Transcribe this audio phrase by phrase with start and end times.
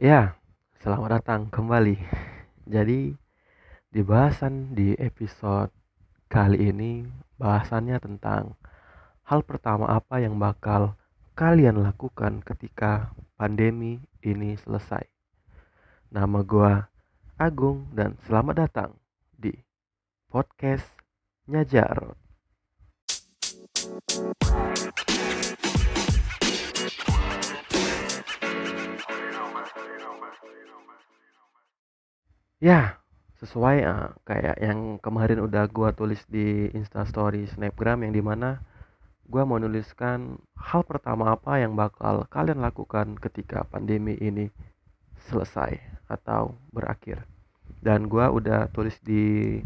[0.00, 0.40] Ya,
[0.80, 2.00] selamat datang kembali.
[2.64, 3.12] Jadi,
[3.92, 5.68] di bahasan di episode
[6.32, 7.04] kali ini,
[7.36, 8.56] bahasannya tentang
[9.28, 10.96] hal pertama apa yang bakal
[11.36, 15.04] kalian lakukan ketika pandemi ini selesai.
[16.08, 16.88] Nama gua
[17.36, 18.90] Agung dan selamat datang
[19.36, 19.52] di
[20.32, 20.88] podcast
[21.44, 22.16] Nyajar.
[32.62, 33.02] Ya,
[33.42, 38.62] sesuai uh, kayak yang kemarin udah gua tulis di Instastory Snapgram yang di mana
[39.26, 44.46] gua mau nuliskan hal pertama apa yang bakal kalian lakukan ketika pandemi ini
[45.26, 45.74] selesai
[46.06, 47.26] atau berakhir.
[47.82, 49.58] Dan gua udah tulis di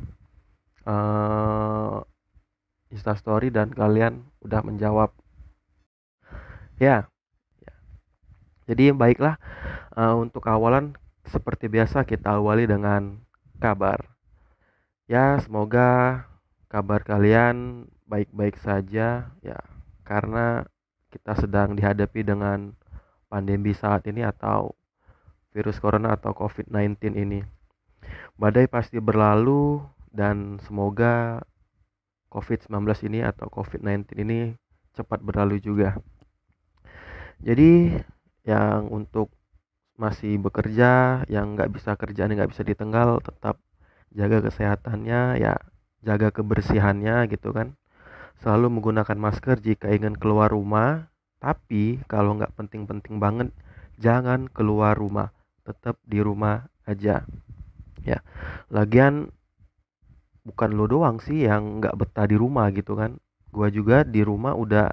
[0.88, 2.00] uh,
[2.88, 5.12] Instastory dan kalian udah menjawab.
[6.80, 7.12] Ya,
[7.60, 7.74] ya.
[8.72, 9.36] jadi baiklah
[9.92, 13.18] uh, untuk awalan seperti biasa kita awali dengan
[13.58, 13.98] kabar.
[15.06, 16.22] Ya, semoga
[16.66, 19.58] kabar kalian baik-baik saja ya
[20.06, 20.66] karena
[21.10, 22.74] kita sedang dihadapi dengan
[23.26, 24.74] pandemi saat ini atau
[25.54, 27.40] virus corona atau COVID-19 ini.
[28.38, 31.42] Badai pasti berlalu dan semoga
[32.30, 34.52] COVID-19 ini atau COVID-19 ini
[34.92, 35.96] cepat berlalu juga.
[37.40, 37.96] Jadi
[38.44, 39.32] yang untuk
[39.96, 43.56] masih bekerja yang nggak bisa kerjaan nggak bisa ditenggal tetap
[44.12, 45.56] jaga kesehatannya ya
[46.04, 47.74] jaga kebersihannya gitu kan.
[48.44, 51.08] Selalu menggunakan masker jika ingin keluar rumah
[51.40, 53.48] tapi kalau nggak penting-penting banget
[53.96, 55.32] jangan keluar rumah
[55.64, 57.24] tetap di rumah aja.
[58.04, 58.20] Ya
[58.68, 59.32] lagian
[60.46, 63.16] bukan lo doang sih yang nggak betah di rumah gitu kan.
[63.48, 64.92] Gua juga di rumah udah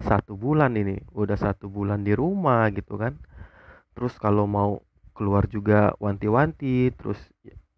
[0.00, 3.20] satu bulan ini udah satu bulan di rumah gitu kan
[3.96, 4.82] terus kalau mau
[5.16, 7.18] keluar juga wanti-wanti terus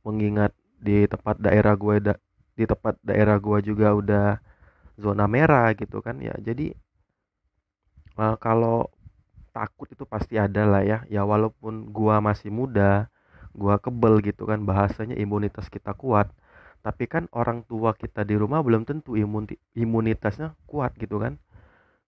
[0.07, 2.15] mengingat di tempat daerah gue da
[2.53, 4.27] di tempat daerah gue juga udah
[5.01, 6.35] zona merah gitu kan ya.
[6.39, 6.73] Jadi
[8.21, 8.89] uh, kalau
[9.53, 10.99] takut itu pasti ada lah ya.
[11.09, 13.09] Ya walaupun gua masih muda
[13.53, 16.33] gua kebel gitu kan bahasanya imunitas kita kuat
[16.81, 21.39] tapi kan orang tua kita di rumah belum tentu imun imunitasnya kuat gitu kan.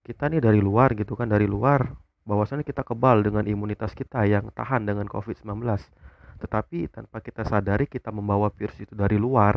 [0.05, 4.49] Kita nih dari luar gitu kan dari luar bahwasannya kita kebal dengan imunitas kita yang
[4.49, 5.61] tahan dengan COVID-19.
[6.41, 9.55] Tetapi tanpa kita sadari kita membawa virus itu dari luar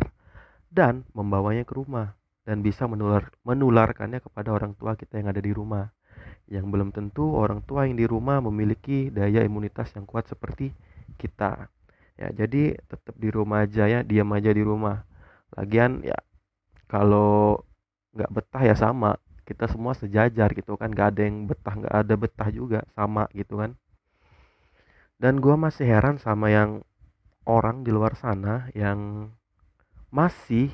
[0.69, 2.12] dan membawanya ke rumah
[2.45, 5.89] dan bisa menular menularkannya kepada orang tua kita yang ada di rumah.
[6.49, 10.73] Yang belum tentu orang tua yang di rumah memiliki daya imunitas yang kuat seperti
[11.17, 11.69] kita.
[12.19, 15.05] Ya, jadi tetap di rumah aja ya, diam aja di rumah.
[15.57, 16.17] Lagian ya
[16.89, 17.65] kalau
[18.17, 19.17] nggak betah ya sama
[19.48, 23.56] kita semua sejajar gitu kan gak ada yang betah gak ada betah juga sama gitu
[23.64, 23.72] kan.
[25.16, 26.84] Dan gue masih heran sama yang
[27.48, 29.32] orang di luar sana yang
[30.12, 30.69] masih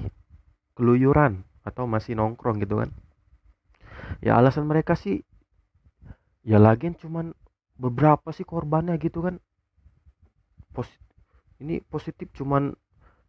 [0.75, 2.91] keluyuran atau masih nongkrong gitu kan.
[4.19, 5.23] Ya alasan mereka sih
[6.43, 7.31] ya lagi cuman
[7.79, 9.39] beberapa sih korbannya gitu kan.
[11.63, 12.75] Ini positif cuman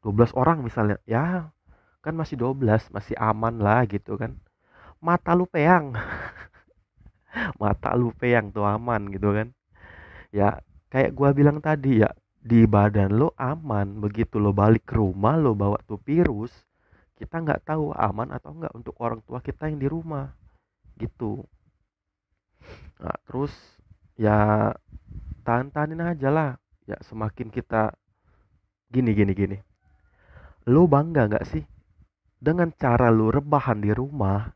[0.02, 0.98] 12 orang misalnya.
[1.06, 1.54] Ya
[2.02, 4.42] kan masih 12 masih aman lah gitu kan
[5.06, 5.94] mata lu peang.
[7.62, 9.54] Mata lu peang tuh aman gitu kan.
[10.34, 12.10] Ya kayak gua bilang tadi ya
[12.42, 14.02] di badan lo aman.
[14.02, 16.66] Begitu lo balik ke rumah lo bawa tuh virus
[17.16, 20.36] kita nggak tahu aman atau enggak untuk orang tua kita yang di rumah.
[21.00, 21.44] Gitu.
[23.00, 23.54] Nah terus
[24.18, 24.72] ya
[25.46, 26.52] tahan-tahanin aja lah.
[26.90, 27.94] Ya semakin kita
[28.92, 29.58] gini gini gini.
[30.68, 31.64] Lo bangga nggak sih
[32.40, 34.56] dengan cara lo rebahan di rumah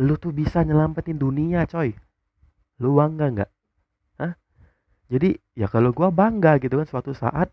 [0.00, 1.92] lu tuh bisa nyelamatin dunia coy.
[2.80, 3.50] Lu bangga nggak?
[4.16, 4.32] Hah?
[5.12, 7.52] jadi ya kalau gua bangga gitu kan suatu saat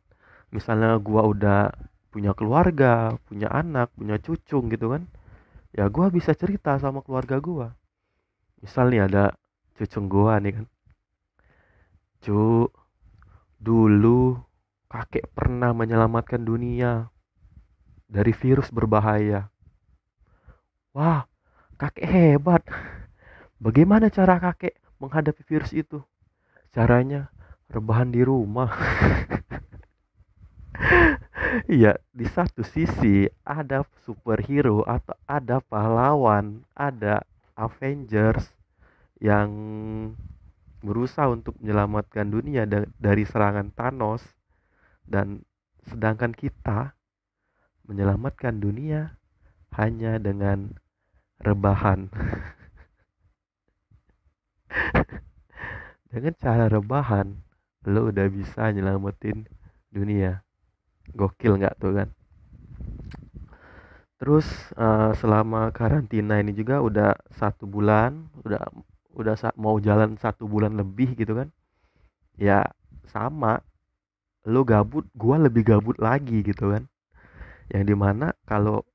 [0.56, 1.68] misalnya gua udah
[2.08, 5.04] punya keluarga punya anak punya cucu gitu kan
[5.76, 7.68] ya gua bisa cerita sama keluarga gua.
[8.64, 9.26] Misalnya ada
[9.76, 10.66] cucu gua nih kan.
[12.24, 12.72] Cu
[13.60, 14.40] dulu
[14.88, 17.12] kakek pernah menyelamatkan dunia
[18.08, 19.52] dari virus berbahaya.
[20.96, 21.28] Wah
[21.78, 22.64] kakek hebat.
[23.62, 26.02] Bagaimana cara kakek menghadapi virus itu?
[26.74, 27.30] Caranya
[27.70, 28.70] rebahan di rumah.
[31.66, 37.26] Iya, di satu sisi ada superhero atau ada pahlawan, ada
[37.58, 38.46] Avengers
[39.18, 39.50] yang
[40.86, 42.70] berusaha untuk menyelamatkan dunia
[43.02, 44.22] dari serangan Thanos.
[45.08, 45.42] Dan
[45.88, 46.94] sedangkan kita
[47.88, 49.18] menyelamatkan dunia
[49.74, 50.76] hanya dengan
[51.42, 52.10] rebahan.
[56.12, 57.38] Dengan cara rebahan
[57.88, 59.48] lo udah bisa nyelamatin
[59.94, 60.44] dunia.
[61.16, 62.10] Gokil nggak tuh kan?
[64.18, 68.66] Terus uh, selama karantina ini juga udah satu bulan udah
[69.14, 71.54] udah mau jalan satu bulan lebih gitu kan
[72.36, 72.66] ya
[73.08, 73.62] sama.
[74.48, 76.88] Lo gabut gua lebih gabut lagi gitu kan.
[77.68, 78.88] Yang di mana kalau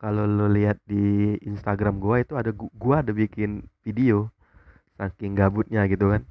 [0.00, 4.32] kalau lo lihat di Instagram gua itu ada gua ada bikin video
[4.96, 6.24] saking gabutnya gitu kan.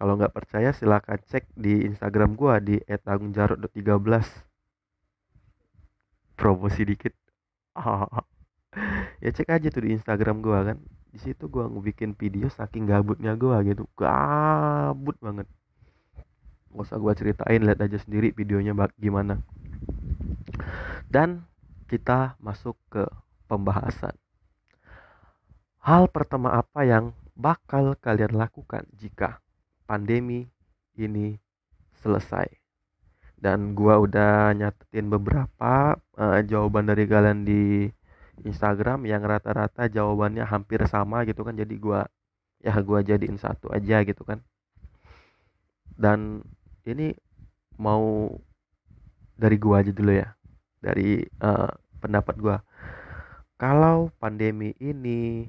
[0.00, 4.24] Kalau nggak percaya silahkan cek di Instagram gua di @tangungjarot13
[6.40, 7.14] promosi dikit.
[9.22, 10.82] Ya cek aja tuh di Instagram gua kan.
[11.14, 13.86] Di situ gua ngebikin video saking gabutnya gua gitu.
[13.94, 15.46] Gabut banget.
[16.74, 19.38] Nggak usah gua ceritain lihat aja sendiri videonya gimana.
[21.06, 21.46] Dan
[21.94, 23.06] kita masuk ke
[23.46, 24.18] pembahasan.
[25.78, 29.38] Hal pertama apa yang bakal kalian lakukan jika
[29.86, 30.50] pandemi
[30.98, 31.38] ini
[32.02, 32.50] selesai?
[33.38, 37.86] Dan gua udah nyatetin beberapa uh, jawaban dari kalian di
[38.42, 41.54] Instagram yang rata-rata jawabannya hampir sama gitu kan.
[41.54, 42.10] Jadi gua
[42.58, 44.42] ya gua jadiin satu aja gitu kan.
[45.94, 46.42] Dan
[46.90, 47.14] ini
[47.78, 48.34] mau
[49.38, 50.34] dari gua aja dulu ya.
[50.80, 52.60] Dari uh, pendapat gua.
[53.56, 55.48] Kalau pandemi ini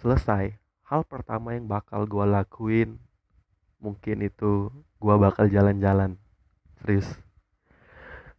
[0.00, 0.56] selesai
[0.88, 2.96] hal pertama yang bakal gua lakuin
[3.76, 6.16] mungkin itu gua bakal jalan-jalan.
[6.80, 7.12] Serius.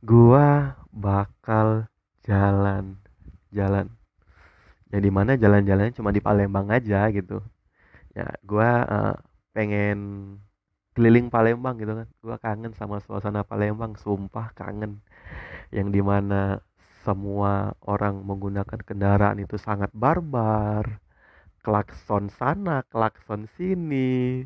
[0.01, 1.85] Gua bakal
[2.25, 2.97] jalan
[3.53, 3.89] jalan
[4.89, 7.41] ya di mana jalan-jalannya cuma di Palembang aja gitu.
[8.17, 9.15] Ya gue uh,
[9.53, 9.97] pengen
[10.97, 12.07] keliling Palembang gitu kan.
[12.21, 15.01] Gue kangen sama suasana Palembang sumpah kangen
[15.69, 16.57] yang di mana
[17.05, 21.01] semua orang menggunakan kendaraan itu sangat barbar.
[21.59, 24.43] Klakson sana klakson sini.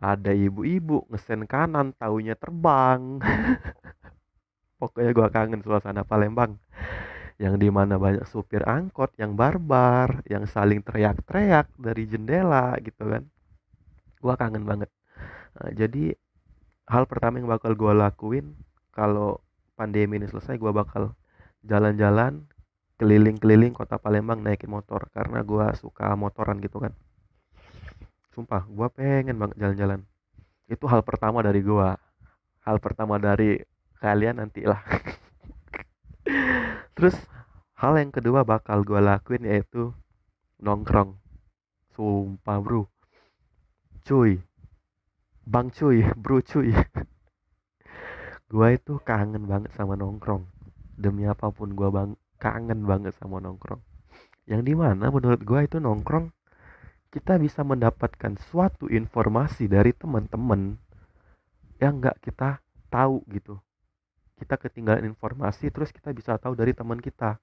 [0.00, 3.20] Ada ibu-ibu ngesen kanan taunya terbang.
[4.80, 6.56] Pokoknya gue kangen suasana Palembang.
[7.36, 13.28] Yang di mana banyak supir angkot yang barbar yang saling teriak-teriak dari jendela gitu kan.
[14.20, 14.88] Gue kangen banget.
[15.56, 16.16] Nah, jadi
[16.88, 18.56] hal pertama yang bakal gue lakuin
[18.92, 19.40] kalau
[19.80, 21.16] pandemi ini selesai gue bakal
[21.64, 22.44] jalan-jalan
[23.00, 26.92] keliling-keliling kota Palembang naikin motor karena gue suka motoran gitu kan.
[28.36, 30.04] Sumpah gue pengen banget jalan-jalan.
[30.68, 31.88] Itu hal pertama dari gue
[32.60, 33.56] hal pertama dari
[34.04, 34.84] kalian nantilah.
[37.00, 37.16] Terus
[37.80, 39.96] hal yang kedua bakal gue lakuin yaitu
[40.60, 41.16] nongkrong.
[41.96, 42.84] Sumpah bro.
[44.04, 44.44] Cuy.
[45.48, 46.76] Bang cuy bro cuy
[48.50, 50.42] gue itu kangen banget sama nongkrong.
[50.98, 53.78] Demi apa pun gue bang kangen banget sama nongkrong.
[54.50, 56.34] Yang di mana menurut gue itu nongkrong
[57.14, 60.74] kita bisa mendapatkan suatu informasi dari teman-teman
[61.78, 62.58] yang nggak kita
[62.90, 63.58] tahu gitu.
[64.34, 67.38] Kita ketinggalan informasi terus kita bisa tahu dari teman kita.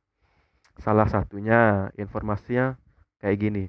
[0.84, 2.76] Salah satunya informasinya
[3.24, 3.66] kayak gini.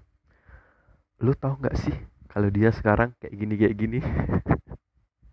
[1.22, 1.96] Lu tahu nggak sih
[2.30, 3.98] kalau dia sekarang kayak gini kayak gini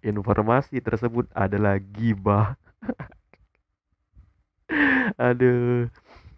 [0.06, 2.54] informasi tersebut adalah gibah.
[5.26, 5.90] Aduh.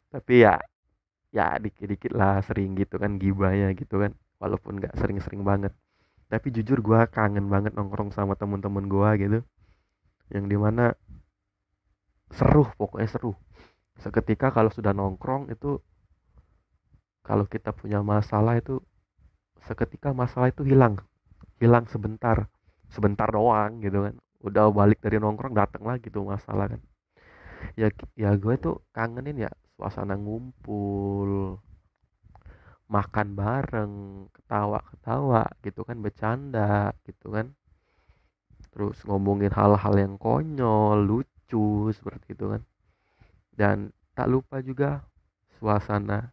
[0.08, 0.56] Tapi ya
[1.36, 4.16] ya dikit-dikit lah sering gitu kan gibahnya gitu kan.
[4.40, 5.76] Walaupun nggak sering-sering banget.
[6.32, 9.40] Tapi jujur gue kangen banget nongkrong sama temen-temen gue gitu.
[10.32, 10.96] Yang di mana
[12.32, 13.36] seru pokoknya seru.
[14.00, 15.84] Seketika kalau sudah nongkrong itu
[17.28, 18.80] kalau kita punya masalah itu
[19.68, 20.96] seketika masalah itu hilang.
[21.60, 22.48] Hilang sebentar
[22.92, 24.16] sebentar doang gitu kan.
[24.44, 26.82] Udah balik dari nongkrong datang lagi tuh masalah kan.
[27.80, 31.58] Ya ya gue tuh kangenin ya suasana ngumpul
[32.88, 33.94] makan bareng
[34.32, 37.52] ketawa ketawa gitu kan bercanda gitu kan.
[38.72, 42.62] Terus ngomongin hal-hal yang konyol lucu seperti itu kan.
[43.52, 43.78] Dan
[44.14, 45.02] tak lupa juga
[45.58, 46.30] suasana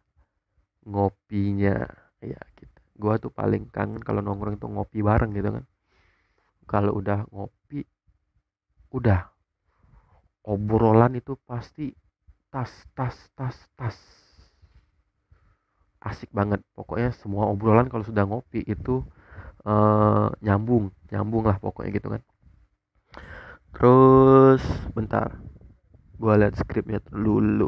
[0.85, 1.89] ngopinya
[2.21, 2.79] ya gitu.
[2.95, 5.65] Gua tuh paling kangen kalau nongkrong itu ngopi bareng gitu kan
[6.65, 7.85] kalau udah ngopi
[8.93, 9.33] udah.
[10.45, 11.89] Obrolan itu pasti
[12.53, 13.97] tas tas tas tas.
[16.05, 16.61] Asik banget.
[16.77, 19.01] Pokoknya semua obrolan kalau sudah ngopi itu
[19.65, 22.21] uh, nyambung nyambung lah pokoknya gitu kan.
[23.73, 24.61] Terus
[24.93, 25.41] bentar.
[26.21, 27.67] Gua lihat skripnya dulu.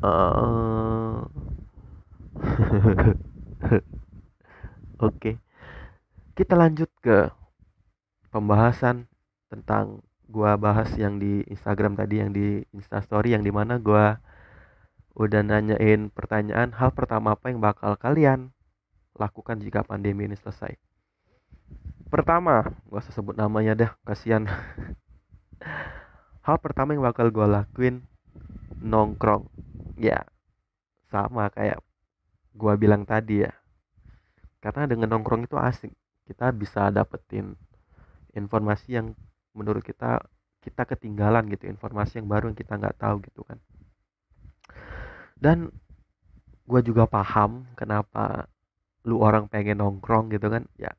[0.00, 1.28] Uh...
[5.04, 5.20] oke.
[5.20, 5.36] Okay.
[6.34, 7.30] kita lanjut ke
[8.34, 9.06] pembahasan
[9.46, 14.18] tentang gua bahas yang di Instagram tadi yang di Instastory yang di mana gua
[15.14, 18.50] udah nanyain pertanyaan hal pertama apa yang bakal kalian
[19.14, 20.74] lakukan jika pandemi ini selesai?
[22.10, 24.46] Pertama usah sebut namanya dah kasihan.
[26.46, 28.04] Hal pertama yang bakal gue lakuin
[28.78, 29.48] nongkrong.
[29.98, 30.28] Ya
[31.08, 31.82] sama kayak
[32.54, 33.52] gue bilang tadi ya.
[34.62, 35.90] Karena dengan nongkrong itu asik
[36.30, 37.58] kita bisa dapetin
[38.34, 39.06] informasi yang
[39.54, 40.22] menurut kita
[40.64, 43.58] kita ketinggalan gitu informasi yang baru yang kita nggak tahu gitu kan.
[45.38, 45.68] Dan
[46.64, 48.48] gue juga paham kenapa
[49.04, 50.64] lu orang pengen nongkrong gitu kan.
[50.80, 50.92] Ya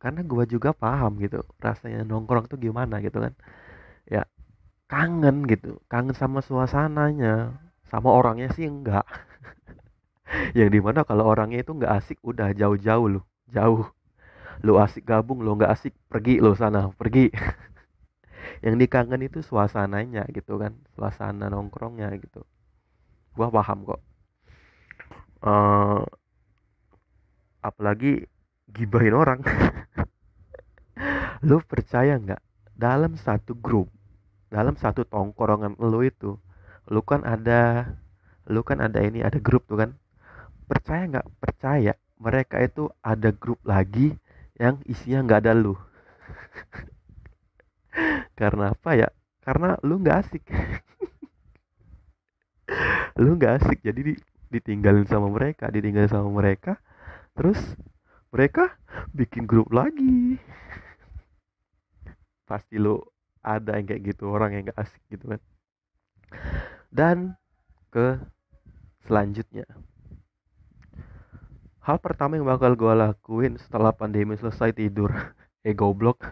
[0.00, 3.36] karena gue juga paham gitu rasanya nongkrong tuh gimana gitu kan.
[4.08, 4.24] Ya
[4.88, 7.54] kangen gitu kangen sama suasananya.
[7.92, 9.04] Sama orangnya sih enggak.
[10.58, 13.20] Yang di mana kalau orangnya itu enggak asik udah jauh-jauh lu
[13.50, 13.84] jauh
[14.66, 17.30] lu asik gabung lu enggak asik pergi lu sana pergi.
[18.64, 22.44] Yang dikangen itu suasananya gitu kan suasana nongkrongnya gitu.
[23.36, 24.00] Gua paham kok.
[25.40, 26.04] Uh,
[27.64, 28.28] apalagi
[28.68, 29.40] gibahin orang.
[31.48, 32.42] Lu percaya nggak
[32.76, 33.88] dalam satu grup
[34.50, 36.34] dalam satu tongkrongan lu itu
[36.90, 37.86] lu kan ada
[38.50, 39.90] lu kan ada ini ada grup tuh kan.
[40.66, 41.26] Percaya nggak?
[41.38, 44.18] Percaya mereka itu ada grup lagi
[44.60, 45.72] yang isinya nggak ada lu.
[48.40, 49.08] Karena apa ya?
[49.40, 50.44] Karena lu nggak asik.
[53.18, 54.14] Lu nggak asik jadi
[54.50, 56.78] ditinggalin sama mereka ditinggalin sama mereka
[57.34, 57.58] terus
[58.30, 58.78] mereka
[59.10, 60.38] bikin grup lagi.
[62.48, 63.10] Pasti lo
[63.42, 65.40] ada yang kayak gitu orang yang gak asik gitu kan.
[66.90, 67.34] Dan
[67.90, 68.18] ke
[69.06, 69.66] selanjutnya
[71.80, 75.12] hal pertama yang bakal gue lakuin setelah pandemi selesai tidur.
[75.60, 76.24] Eh goblok.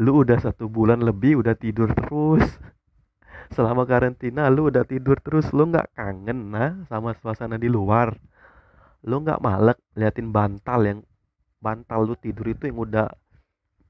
[0.00, 2.40] Lu udah satu bulan lebih udah tidur terus.
[3.52, 8.16] Selama karantina lu udah tidur terus lu nggak kangen nah sama suasana di luar.
[9.04, 10.98] Lu nggak malek liatin bantal yang
[11.60, 13.12] bantal lu tidur itu yang udah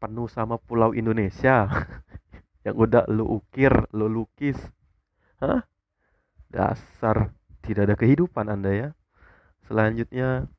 [0.02, 1.70] penuh sama pulau Indonesia
[2.66, 4.58] yang udah lu ukir lu lukis.
[5.38, 5.62] Hah?
[6.50, 7.30] Dasar
[7.62, 8.90] tidak ada kehidupan anda ya
[9.66, 10.50] selanjutnya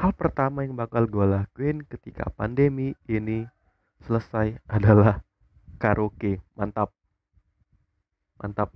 [0.00, 3.44] hal pertama yang bakal gue lakuin ketika pandemi ini
[4.04, 5.20] selesai adalah
[5.76, 6.40] karaoke.
[6.56, 6.92] Mantap.
[8.40, 8.72] Mantap.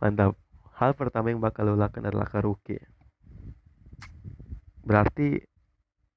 [0.00, 0.36] Mantap.
[0.76, 2.80] Hal pertama yang bakal lo lakukan adalah karaoke.
[4.80, 5.36] Berarti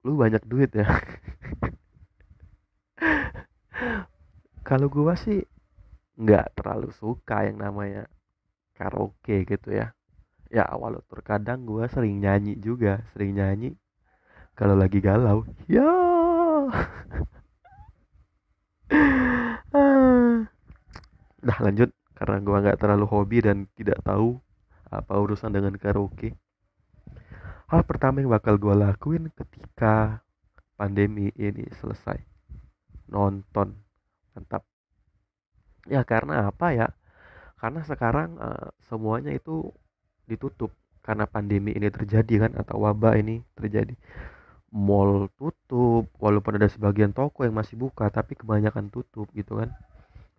[0.07, 0.87] lu banyak duit ya.
[4.67, 5.43] Kalau gua sih
[6.15, 8.07] nggak terlalu suka yang namanya
[8.77, 9.91] karaoke gitu ya
[10.53, 13.01] ya awal terkadang gua sering nyanyi juga.
[13.17, 13.73] Sering nyanyi
[14.53, 15.41] kalau lagi galau.
[15.65, 15.81] Ya.
[21.47, 21.89] Dah lanjut.
[22.13, 24.37] Karena gua nggak terlalu hobi dan tidak tahu
[24.93, 26.37] apa urusan dengan karaoke.
[27.73, 30.21] Hal pertama yang bakal gue lakuin ketika
[30.77, 32.21] pandemi ini selesai.
[33.09, 33.73] Nonton.
[34.37, 34.61] Mantap.
[35.89, 36.93] Ya karena apa ya?
[37.57, 39.73] Karena sekarang uh, semuanya itu
[40.29, 40.71] ditutup.
[41.03, 43.93] Karena pandemi ini terjadi kan atau wabah ini terjadi.
[44.73, 49.69] Mall tutup walaupun ada sebagian toko yang masih buka tapi kebanyakan tutup gitu kan.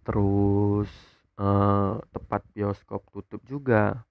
[0.02, 0.90] Terus
[1.38, 4.02] uh, tempat bioskop tutup juga.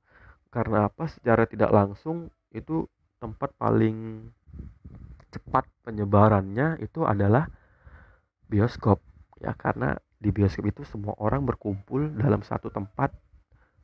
[0.54, 1.10] Karena apa?
[1.10, 2.86] Secara tidak langsung itu
[3.18, 4.30] tempat paling
[5.34, 7.50] cepat penyebarannya itu adalah
[8.46, 9.02] bioskop.
[9.42, 13.12] Ya karena di bioskop itu semua orang berkumpul dalam satu tempat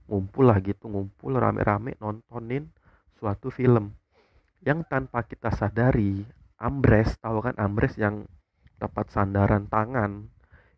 [0.09, 2.65] ngumpul lah gitu ngumpul rame-rame nontonin
[3.21, 3.93] suatu film.
[4.65, 6.25] Yang tanpa kita sadari
[6.59, 8.25] ambres tahu kan ambres yang
[8.81, 10.27] dapat sandaran tangan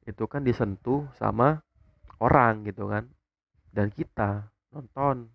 [0.05, 1.63] itu kan disentuh sama
[2.19, 3.07] orang gitu kan.
[3.71, 5.31] Dan kita nonton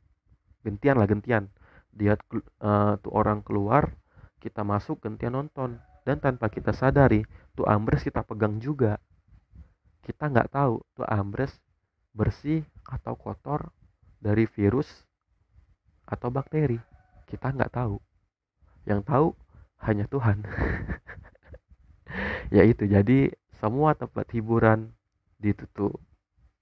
[0.61, 1.49] gentian lah gentian.
[1.91, 2.15] Dia
[2.61, 3.97] uh, tuh orang keluar
[4.39, 5.81] kita masuk gentian nonton.
[6.07, 7.27] Dan tanpa kita sadari
[7.59, 9.01] tuh ambres kita pegang juga.
[10.07, 11.51] Kita nggak tahu tuh ambres
[12.15, 13.75] bersih atau kotor
[14.27, 15.07] dari virus
[16.11, 16.83] atau bakteri
[17.31, 18.03] kita nggak tahu.
[18.87, 19.27] Yang tahu
[19.87, 20.43] hanya Tuhan.
[22.47, 24.95] Ya itu jadi semua tempat hiburan
[25.43, 25.99] ditutup.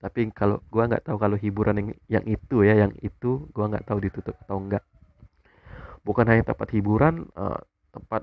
[0.01, 3.85] Tapi kalau gua nggak tahu kalau hiburan yang yang itu ya yang itu gua nggak
[3.85, 4.81] tahu ditutup atau enggak
[6.05, 7.59] bukan hanya tempat hiburan uh,
[7.91, 8.23] tempat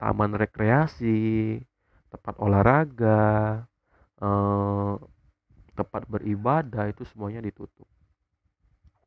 [0.00, 1.60] taman rekreasi
[2.08, 3.62] tempat olahraga
[4.24, 4.96] uh,
[5.76, 7.86] tempat beribadah itu semuanya ditutup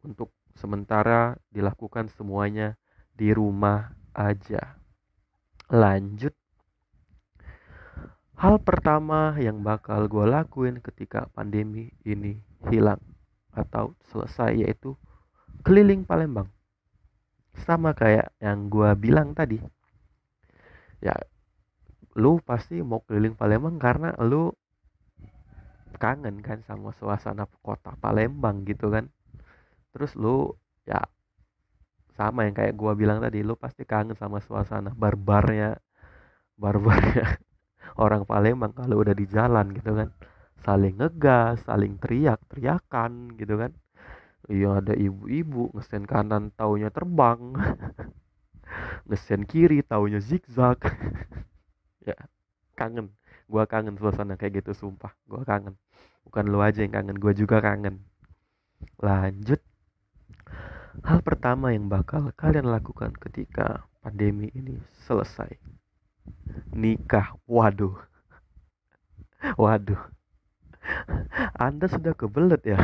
[0.07, 2.79] untuk sementara dilakukan semuanya
[3.13, 4.79] di rumah aja
[5.67, 6.31] lanjut
[8.37, 12.37] Hal pertama yang bakal gue lakuin ketika pandemi ini
[12.69, 13.01] hilang
[13.49, 14.93] atau selesai yaitu
[15.65, 16.45] keliling Palembang.
[17.65, 19.57] Sama kayak yang gue bilang tadi.
[21.01, 21.17] ya
[22.13, 24.53] lu pasti mau keliling Palembang karena lu
[25.97, 29.09] kangen kan sama suasana kota Palembang gitu kan
[29.93, 30.53] terus lu
[30.89, 30.99] ya
[32.17, 35.77] sama yang kayak gua bilang tadi lu pasti kangen sama suasana barbarnya
[36.63, 37.25] barbarnya
[38.03, 40.09] orang Palembang kalau udah di jalan gitu kan.
[40.65, 43.71] Saling ngegas saling teriak teriakan gitu kan.
[44.51, 47.41] Iya ada ibu-ibu ngesen kanan taunya terbang
[49.07, 50.79] ngesen kiri taunya zigzag.
[52.07, 52.15] Ya
[52.79, 53.07] kangen.
[53.51, 55.75] Gua kangen suasana kayak gitu sumpah gua kangen.
[56.25, 57.95] Bukan lu aja yang kangen gua juga kangen.
[59.01, 59.61] Lanjut
[61.03, 65.53] hal pertama yang bakal kalian lakukan ketika pandemi ini selesai.
[66.73, 67.37] Nikah.
[67.45, 67.97] Waduh.
[69.61, 70.01] Waduh.
[71.59, 72.79] Anda sudah kebelet ya?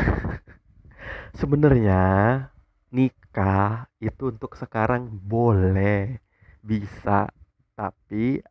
[1.39, 2.01] Sebenarnya
[2.93, 6.21] nikah itu untuk sekarang boleh
[6.61, 7.31] bisa
[7.73, 8.43] tapi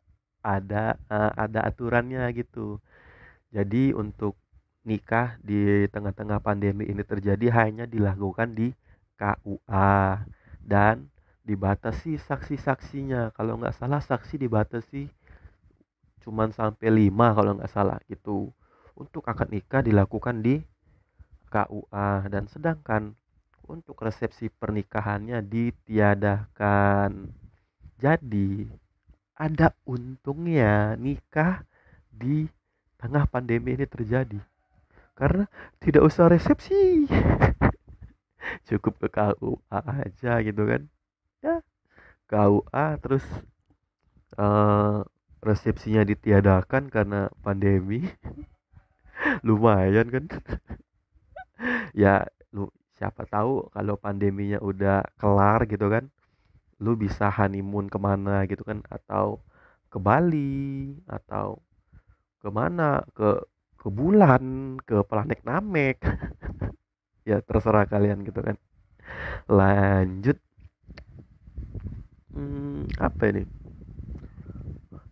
[0.43, 2.83] ada uh, ada aturannya gitu.
[3.53, 4.35] Jadi untuk
[4.83, 8.75] nikah di tengah-tengah pandemi ini terjadi hanya dilakukan di
[9.19, 10.25] KUA
[10.63, 11.09] dan
[11.43, 13.35] dibatasi saksi-saksinya.
[13.35, 15.11] Kalau nggak salah saksi dibatasi
[16.23, 18.47] cuman sampai 5 kalau nggak salah itu
[18.95, 20.63] untuk akad nikah dilakukan di
[21.51, 23.11] KUA dan sedangkan
[23.67, 27.27] untuk resepsi pernikahannya ditiadakan.
[27.99, 28.67] Jadi
[29.35, 31.67] ada untungnya nikah
[32.07, 32.47] di
[32.99, 34.39] tengah pandemi ini terjadi.
[35.13, 35.45] Karena
[35.77, 37.05] tidak usah resepsi
[38.69, 40.81] cukup ke KUA aja gitu kan.
[41.45, 41.55] Ya
[42.31, 43.25] KUA terus
[44.37, 45.01] uh,
[45.43, 48.05] resepsinya ditiadakan karena pandemi.
[49.47, 50.25] Lumayan kan.
[51.93, 56.05] Ya lu siapa tahu kalau pandeminya udah kelar gitu kan
[56.83, 59.39] lu bisa honeymoon ke mana gitu kan atau
[59.91, 61.61] ke Bali atau
[62.41, 63.29] ke mana ke
[63.81, 64.43] ke bulan
[64.87, 65.97] ke planet Namek
[67.29, 68.55] ya terserah kalian gitu kan.
[69.57, 70.37] Lanjut.
[72.33, 73.41] Hmm, apa ini?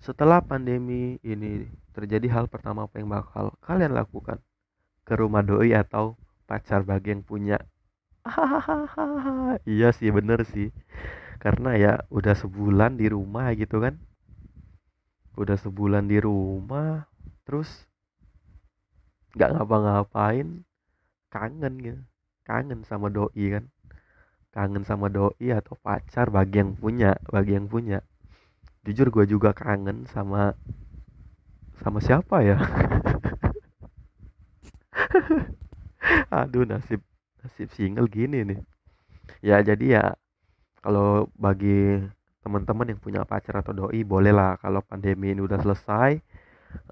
[0.06, 1.64] Setelah pandemi ini
[1.96, 4.38] terjadi hal pertama apa yang bakal kalian lakukan?
[5.08, 6.06] Ke rumah doi atau
[6.50, 7.58] pacar bagi yang punya?
[9.74, 10.68] Iya sih bener sih.
[11.44, 13.96] Karena ya udah sebulan di rumah gitu kan.
[15.42, 17.04] Udah sebulan di rumah
[17.44, 17.70] terus
[19.36, 20.48] nggak ngapa-ngapain
[21.32, 22.02] kangen gitu.
[22.44, 23.72] Kangen sama doi kan.
[24.52, 28.04] Kangen sama doi atau pacar bagi yang punya bagi yang punya.
[28.84, 30.60] Jujur gue juga kangen sama
[31.80, 32.60] sama siapa ya?
[36.44, 37.00] Aduh nasib
[37.40, 38.60] nasib single gini nih.
[39.40, 40.04] Ya jadi ya
[40.84, 42.04] kalau bagi
[42.42, 44.60] teman-teman yang punya pacar atau doi boleh lah.
[44.60, 46.20] Kalau pandemi ini udah selesai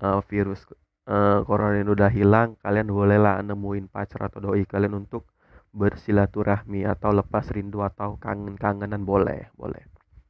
[0.02, 0.66] uh, virus
[1.10, 5.26] uh, corona ini udah hilang kalian boleh lah nemuin pacar atau doi kalian untuk
[5.74, 9.84] bersilaturahmi atau lepas rindu atau kangen-kangenan boleh boleh.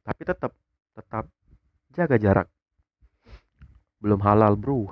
[0.04, 0.52] Tapi tetap
[0.96, 1.28] tetap
[1.92, 2.48] jaga jarak.
[4.00, 4.88] Belum halal bro.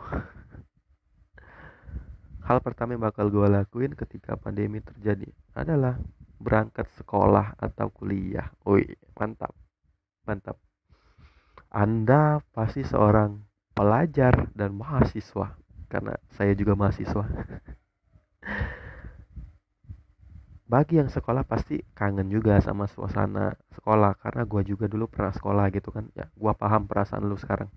[2.49, 6.01] Hal pertama yang bakal gue lakuin ketika pandemi terjadi adalah
[6.41, 8.49] berangkat sekolah atau kuliah.
[8.65, 8.89] Woi
[9.21, 9.53] mantap
[10.25, 10.57] mantap.
[11.69, 13.37] Anda pasti seorang
[13.77, 17.25] pelajar dan mahasiswa karena saya juga mahasiswa.
[20.69, 25.73] Bagi yang sekolah pasti kangen juga sama suasana sekolah karena gue juga dulu pernah sekolah
[25.73, 26.13] gitu kan.
[26.13, 27.73] Ya gue paham perasaan lu sekarang.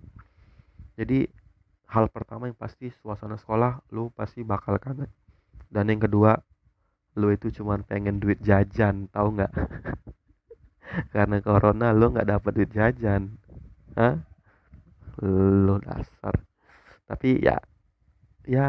[1.00, 1.24] Jadi
[1.88, 5.08] hal pertama yang pasti suasana sekolah lu pasti bakal kangen.
[5.72, 6.36] Dan yang kedua
[7.16, 9.52] lu itu cuman pengen duit jajan tahu nggak?
[11.16, 13.40] Karena corona lu nggak dapat duit jajan.
[13.96, 14.20] Hah?
[15.22, 16.36] lu dasar.
[17.06, 17.60] Tapi ya
[18.52, 18.68] ya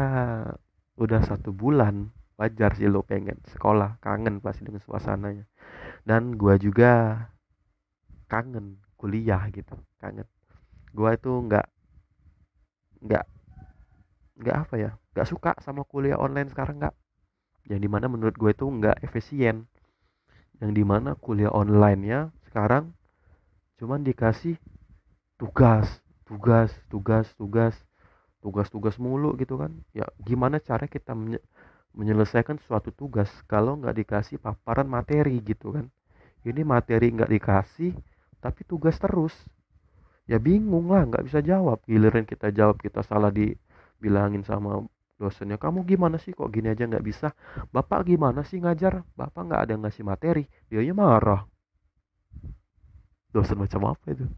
[0.95, 5.43] udah satu bulan wajar sih lo pengen sekolah kangen pasti dengan suasananya.
[6.07, 6.91] Dan gua juga
[8.31, 10.27] kangen kuliah gitu kangen.
[10.95, 11.67] Gua itu nggak
[13.03, 13.25] nggak
[14.39, 16.95] nggak apa ya nggak suka sama kuliah online sekarang nggak
[17.67, 19.67] yang di mana menurut gue itu nggak efisien.
[20.59, 22.95] Yang di mana kuliah online nya sekarang
[23.79, 24.55] cuman dikasih
[25.35, 27.75] tugas tugas tugas tugas
[28.43, 29.71] tugas tugas mulu gitu kan.
[29.95, 31.15] Ya gimana cara kita
[31.95, 35.87] menyelesaikan suatu tugas kalau nggak dikasih paparan materi gitu kan.
[36.43, 37.95] Ini materi nggak dikasih
[38.43, 39.31] tapi tugas terus.
[40.27, 41.79] Ya bingung lah nggak bisa jawab.
[41.87, 44.83] Giliran kita jawab kita salah dibilangin sama
[45.15, 47.31] dosennya kamu gimana sih kok gini aja nggak bisa?
[47.71, 49.07] Bapak gimana sih ngajar?
[49.15, 50.43] Bapak nggak ada ngasih materi.
[50.67, 51.47] Dia marah.
[53.31, 54.29] Dosen macam apa itu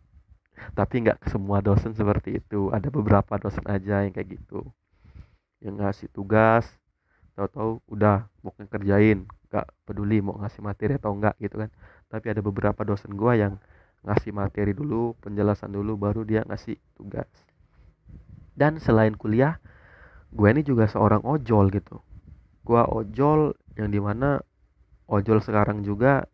[0.73, 2.71] tapi nggak semua dosen seperti itu.
[2.71, 4.63] Ada beberapa dosen aja yang kayak gitu.
[5.63, 6.65] Yang ngasih tugas
[7.35, 11.69] tahu-tahu udah mau kerjain nggak peduli mau ngasih materi atau enggak gitu kan.
[12.07, 13.59] Tapi ada beberapa dosen gua yang
[14.05, 17.27] ngasih materi dulu penjelasan dulu baru dia ngasih tugas.
[18.55, 19.59] Dan selain kuliah
[20.35, 21.99] gue ini juga seorang ojol gitu.
[22.63, 24.39] Gue ojol yang di mana
[25.07, 26.27] ojol sekarang juga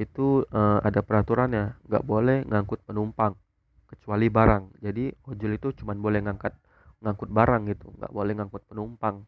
[0.00, 1.76] itu uh, ada peraturannya.
[1.84, 3.36] Nggak boleh ngangkut penumpang
[3.90, 4.78] kecuali barang.
[4.78, 6.54] Jadi ojol itu cuma boleh ngangkat
[7.02, 7.90] ngangkut barang gitu.
[7.98, 9.26] Nggak boleh ngangkut penumpang.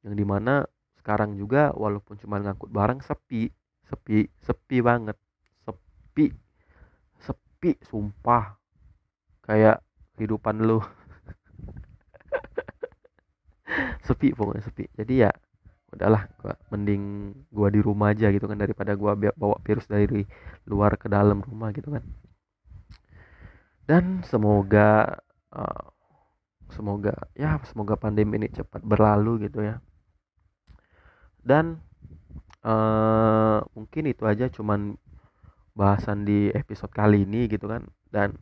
[0.00, 0.64] Yang di mana
[0.96, 3.52] sekarang juga walaupun cuma ngangkut barang sepi.
[3.86, 5.20] Sepi sepi banget.
[5.68, 6.32] Sepi.
[7.20, 8.56] Sepi sumpah.
[9.44, 9.84] Kayak
[10.16, 10.80] kehidupan lu.
[14.08, 14.88] Sepi pokoknya sepi.
[14.96, 15.30] Jadi ya
[15.92, 16.24] udahlah.
[16.40, 20.24] Gua mending gua di rumah aja gitu kan daripada gua bawa virus dari
[20.66, 22.02] luar ke dalam rumah gitu kan
[23.86, 25.22] dan semoga
[25.54, 25.86] uh,
[26.74, 29.78] semoga ya semoga pandemi ini cepat berlalu gitu ya.
[31.46, 31.78] Dan
[32.66, 34.98] uh, mungkin itu aja cuman
[35.78, 37.86] bahasan di episode kali ini gitu kan.
[38.10, 38.34] Dan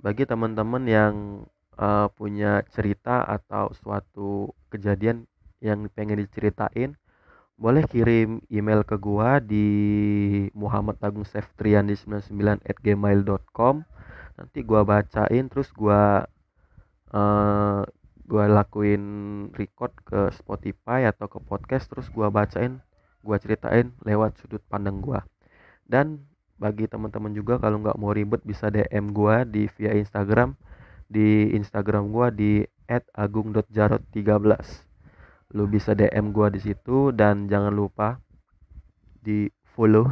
[0.00, 1.14] bagi teman-teman yang
[1.76, 5.28] uh, punya cerita atau suatu kejadian
[5.60, 6.96] yang pengen diceritain
[7.58, 9.66] boleh kirim email ke gua di
[10.54, 12.78] Muhammad Agung Seftrian di 99 at
[14.38, 16.22] nanti gua bacain terus gua
[17.10, 17.82] uh,
[18.28, 19.02] gua lakuin
[19.58, 22.78] record ke Spotify atau ke podcast terus gua bacain
[23.26, 25.26] gua ceritain lewat sudut pandang gua.
[25.82, 26.22] Dan
[26.54, 30.54] bagi teman-teman juga kalau nggak mau ribet bisa DM gua di via Instagram.
[31.08, 32.62] Di Instagram gua di
[33.16, 34.86] @agung.jarot13
[35.56, 38.20] lu bisa DM gua di situ dan jangan lupa
[39.24, 40.04] di follow.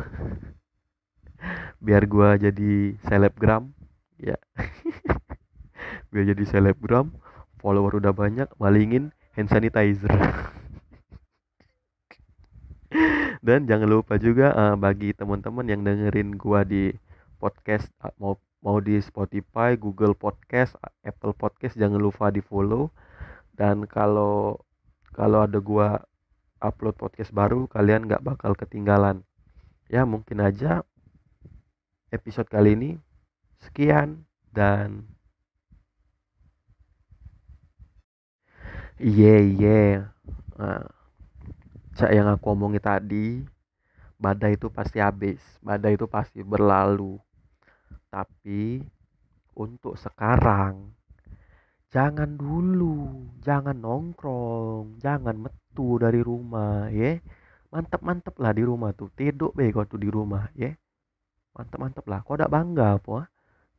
[1.85, 3.76] Biar gua jadi selebgram
[4.20, 4.37] ya.
[6.11, 7.12] Biar jadi selebgram
[7.61, 10.11] follower udah banyak malingin hand sanitizer.
[13.46, 16.90] Dan jangan lupa juga uh, bagi teman-teman yang dengerin gua di
[17.37, 20.74] podcast uh, mau mau di Spotify, Google Podcast,
[21.07, 22.90] Apple Podcast jangan lupa di follow.
[23.55, 24.59] Dan kalau
[25.14, 26.00] kalau ada gua
[26.64, 29.22] upload podcast baru kalian nggak bakal ketinggalan.
[29.87, 30.83] Ya mungkin aja
[32.11, 32.90] episode kali ini
[33.64, 35.05] sekian dan
[39.01, 39.95] iya yeah, iya yeah.
[40.61, 40.85] nah,
[41.97, 43.27] cak yang aku omongin tadi
[44.16, 47.21] badai itu pasti habis badai itu pasti berlalu.
[48.09, 48.81] Tapi
[49.57, 50.92] untuk sekarang
[51.92, 57.16] jangan dulu jangan nongkrong jangan metu dari rumah ya
[57.73, 60.73] mantep mantep lah di rumah tuh tidur be kau tuh di rumah ya
[61.57, 63.29] mantep mantep lah kau udah bangga apa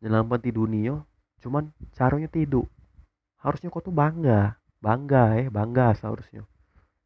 [0.03, 1.01] nyelamat di dunia
[1.41, 2.65] cuman caranya tidur.
[3.41, 4.57] Harusnya kau tuh bangga.
[4.81, 6.45] Bangga ya bangga seharusnya.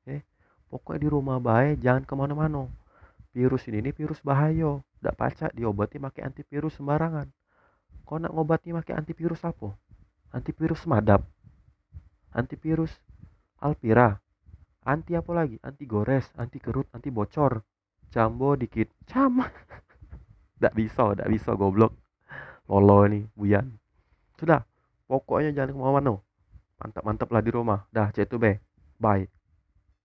[0.07, 0.23] Eh
[0.71, 2.67] pokoknya di rumah baik jangan ke mana-mana.
[3.31, 4.83] Virus ini, ini virus bahaya.
[4.99, 7.31] Tidak pacak diobati pakai antivirus sembarangan.
[8.03, 9.71] Kau nak ngobati pakai antivirus apa?
[10.35, 11.23] Antivirus madap
[12.31, 12.91] antivirus
[13.59, 14.19] alpira.
[14.81, 15.61] Anti apa lagi?
[15.61, 17.61] Anti gores anti kerut anti bocor.
[18.11, 18.89] Cambo dikit.
[19.07, 19.45] Cam
[20.57, 21.93] tidak bisa tidak bisa goblok
[22.69, 23.69] lolo ini buyan
[24.37, 24.65] sudah
[25.05, 26.17] pokoknya jangan ke mana-mana
[26.81, 27.85] mantap mantap lah di rumah.
[27.93, 28.57] Dah cek be
[28.97, 29.29] bye